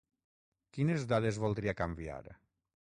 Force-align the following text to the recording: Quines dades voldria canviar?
Quines 0.77 1.05
dades 1.13 1.39
voldria 1.47 1.79
canviar? 1.85 2.21